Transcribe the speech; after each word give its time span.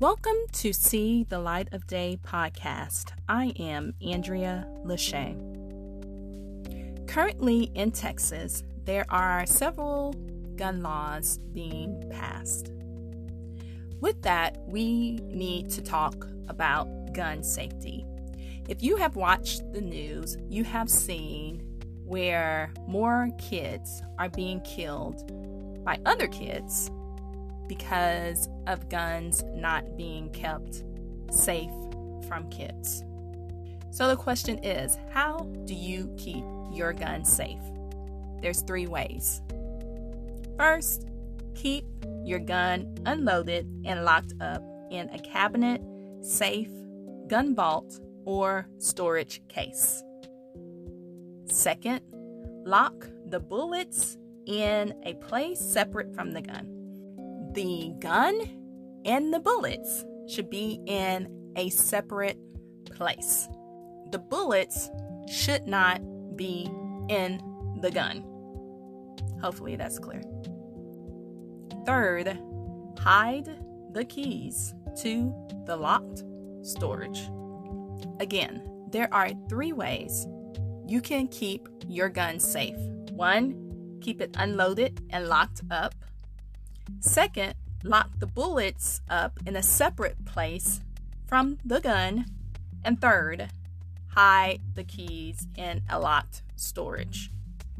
Welcome 0.00 0.36
to 0.52 0.72
See 0.72 1.24
the 1.24 1.40
Light 1.40 1.72
of 1.72 1.88
Day 1.88 2.20
podcast. 2.24 3.10
I 3.28 3.46
am 3.58 3.94
Andrea 4.00 4.64
Lachey. 4.86 5.34
Currently 7.08 7.72
in 7.74 7.90
Texas, 7.90 8.62
there 8.84 9.06
are 9.08 9.44
several 9.44 10.12
gun 10.54 10.84
laws 10.84 11.38
being 11.52 12.08
passed. 12.12 12.70
With 14.00 14.22
that, 14.22 14.58
we 14.68 15.16
need 15.24 15.68
to 15.70 15.82
talk 15.82 16.28
about 16.46 17.12
gun 17.12 17.42
safety. 17.42 18.06
If 18.68 18.84
you 18.84 18.98
have 18.98 19.16
watched 19.16 19.72
the 19.72 19.80
news, 19.80 20.36
you 20.48 20.62
have 20.62 20.88
seen 20.88 21.58
where 22.04 22.72
more 22.86 23.30
kids 23.36 24.00
are 24.16 24.28
being 24.28 24.60
killed 24.60 25.26
by 25.84 25.98
other 26.06 26.28
kids 26.28 26.88
because 27.68 28.48
of 28.66 28.88
guns 28.88 29.44
not 29.54 29.96
being 29.96 30.30
kept 30.30 30.84
safe 31.30 31.70
from 32.26 32.48
kids. 32.50 33.04
So 33.90 34.08
the 34.08 34.16
question 34.16 34.62
is 34.64 34.98
how 35.12 35.38
do 35.64 35.74
you 35.74 36.12
keep 36.16 36.44
your 36.72 36.92
gun 36.92 37.24
safe? 37.24 37.60
There's 38.40 38.62
three 38.62 38.86
ways. 38.86 39.42
First, 40.56 41.06
keep 41.54 41.84
your 42.24 42.38
gun 42.38 42.96
unloaded 43.06 43.66
and 43.84 44.04
locked 44.04 44.34
up 44.40 44.62
in 44.90 45.08
a 45.10 45.18
cabinet, 45.18 45.82
safe, 46.20 46.70
gun 47.26 47.54
vault, 47.54 48.00
or 48.24 48.68
storage 48.78 49.40
case. 49.48 50.02
Second, 51.46 52.00
lock 52.64 53.08
the 53.26 53.40
bullets 53.40 54.16
in 54.46 54.94
a 55.04 55.14
place 55.14 55.60
separate 55.60 56.14
from 56.14 56.32
the 56.32 56.42
gun 56.42 56.77
the 57.52 57.94
gun 57.98 58.40
and 59.04 59.32
the 59.32 59.40
bullets 59.40 60.04
should 60.28 60.50
be 60.50 60.80
in 60.86 61.28
a 61.56 61.70
separate 61.70 62.38
place. 62.86 63.48
The 64.12 64.18
bullets 64.18 64.90
should 65.30 65.66
not 65.66 66.00
be 66.36 66.70
in 67.08 67.40
the 67.80 67.90
gun. 67.90 68.24
Hopefully 69.40 69.76
that's 69.76 69.98
clear. 69.98 70.22
Third, 71.86 72.38
hide 72.98 73.48
the 73.92 74.04
keys 74.04 74.74
to 75.02 75.34
the 75.66 75.76
locked 75.76 76.24
storage. 76.62 77.28
Again, 78.20 78.62
there 78.90 79.12
are 79.12 79.30
three 79.48 79.72
ways 79.72 80.26
you 80.86 81.00
can 81.00 81.28
keep 81.28 81.68
your 81.86 82.08
gun 82.08 82.40
safe. 82.40 82.78
One, 83.12 83.98
keep 84.00 84.20
it 84.20 84.34
unloaded 84.38 85.00
and 85.10 85.28
locked 85.28 85.62
up. 85.70 85.94
Second, 87.00 87.54
lock 87.84 88.10
the 88.18 88.26
bullets 88.26 89.00
up 89.08 89.38
in 89.46 89.56
a 89.56 89.62
separate 89.62 90.24
place 90.24 90.80
from 91.26 91.58
the 91.64 91.80
gun. 91.80 92.26
And 92.84 93.00
third, 93.00 93.50
hide 94.08 94.60
the 94.74 94.84
keys 94.84 95.46
in 95.56 95.82
a 95.88 95.98
locked 95.98 96.42
storage. 96.56 97.30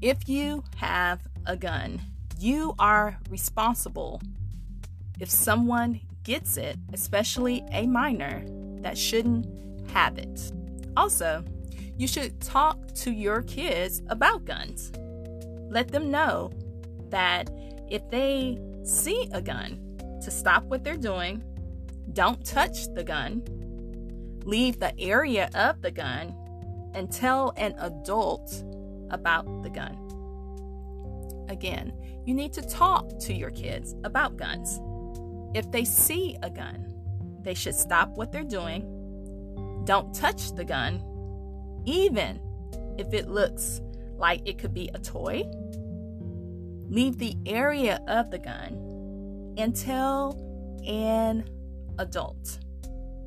If 0.00 0.28
you 0.28 0.64
have 0.76 1.20
a 1.46 1.56
gun, 1.56 2.00
you 2.38 2.74
are 2.78 3.18
responsible. 3.30 4.20
If 5.18 5.30
someone 5.30 6.00
gets 6.24 6.56
it, 6.56 6.76
especially 6.92 7.64
a 7.70 7.86
minor 7.86 8.44
that 8.80 8.98
shouldn't 8.98 9.46
have 9.90 10.18
it. 10.18 10.52
Also, 10.96 11.44
you 11.96 12.06
should 12.06 12.40
talk 12.40 12.92
to 12.94 13.10
your 13.10 13.42
kids 13.42 14.02
about 14.08 14.44
guns. 14.44 14.92
Let 15.70 15.88
them 15.88 16.10
know 16.10 16.50
that 17.10 17.48
if 17.88 18.08
they 18.10 18.58
see 18.86 19.28
a 19.32 19.42
gun, 19.42 19.98
to 20.22 20.30
stop 20.30 20.64
what 20.64 20.84
they're 20.84 20.96
doing, 20.96 21.42
don't 22.12 22.44
touch 22.44 22.92
the 22.94 23.04
gun, 23.04 23.42
leave 24.44 24.78
the 24.78 24.98
area 24.98 25.50
of 25.54 25.82
the 25.82 25.90
gun, 25.90 26.34
and 26.94 27.10
tell 27.10 27.52
an 27.56 27.74
adult 27.78 28.64
about 29.10 29.62
the 29.62 29.70
gun. 29.70 29.98
Again, 31.48 31.92
you 32.24 32.34
need 32.34 32.52
to 32.54 32.62
talk 32.62 33.18
to 33.20 33.34
your 33.34 33.50
kids 33.50 33.94
about 34.04 34.36
guns. 34.36 34.80
If 35.54 35.70
they 35.70 35.84
see 35.84 36.36
a 36.42 36.50
gun, 36.50 36.92
they 37.42 37.54
should 37.54 37.74
stop 37.74 38.16
what 38.16 38.32
they're 38.32 38.44
doing. 38.44 39.82
Don't 39.84 40.14
touch 40.14 40.54
the 40.54 40.64
gun, 40.64 41.02
even 41.84 42.40
if 42.98 43.12
it 43.12 43.28
looks 43.28 43.80
like 44.16 44.42
it 44.44 44.58
could 44.58 44.74
be 44.74 44.90
a 44.94 44.98
toy. 44.98 45.44
Leave 46.88 47.18
the 47.18 47.36
area 47.46 48.00
of 48.06 48.30
the 48.30 48.38
gun 48.38 48.86
tell 49.76 50.36
an 50.86 51.48
adult. 51.98 52.58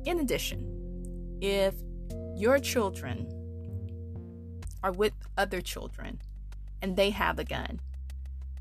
In 0.04 0.20
addition, 0.20 1.38
if 1.40 1.74
your 2.36 2.58
children 2.58 3.26
are 4.82 4.92
with 4.92 5.12
other 5.36 5.60
children 5.60 6.20
and 6.82 6.96
they 6.96 7.10
have 7.10 7.38
a 7.38 7.44
gun, 7.44 7.80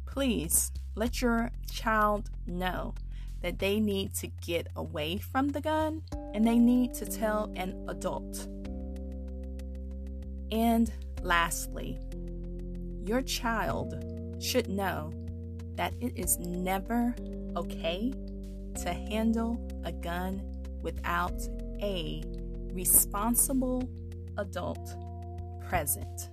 please 0.05 0.71
let 0.95 1.21
your 1.21 1.51
child 1.71 2.29
know 2.45 2.93
that 3.41 3.59
they 3.59 3.79
need 3.79 4.13
to 4.15 4.27
get 4.27 4.67
away 4.75 5.17
from 5.17 5.49
the 5.49 5.61
gun 5.61 6.03
and 6.33 6.45
they 6.45 6.57
need 6.57 6.93
to 6.93 7.05
tell 7.05 7.51
an 7.55 7.85
adult. 7.87 8.47
And 10.51 10.91
lastly, 11.21 11.99
your 13.05 13.21
child 13.21 14.18
should 14.39 14.69
know 14.69 15.11
that 15.75 15.93
it 16.01 16.13
is 16.17 16.39
never 16.39 17.15
okay 17.55 18.13
to 18.81 18.93
handle 18.93 19.59
a 19.83 19.91
gun 19.91 20.41
without 20.81 21.41
a 21.81 22.23
responsible 22.73 23.89
adult 24.37 24.95
present. 25.67 26.29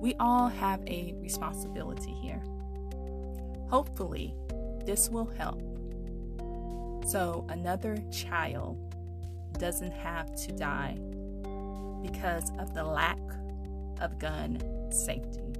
We 0.00 0.14
all 0.18 0.48
have 0.48 0.80
a 0.86 1.14
responsibility 1.20 2.12
here. 2.22 2.42
Hopefully, 3.68 4.34
this 4.86 5.08
will 5.10 5.26
help 5.26 5.60
so 7.10 7.44
another 7.48 7.96
child 8.12 8.94
doesn't 9.58 9.92
have 9.92 10.34
to 10.36 10.52
die 10.52 10.96
because 12.02 12.52
of 12.58 12.72
the 12.72 12.84
lack 12.84 13.18
of 14.00 14.18
gun 14.18 14.60
safety. 14.92 15.59